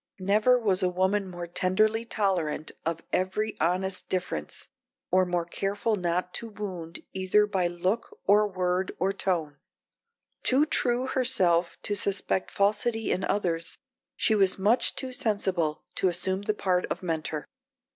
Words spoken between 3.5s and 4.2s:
honest